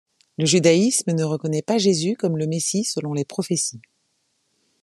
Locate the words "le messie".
2.35-2.85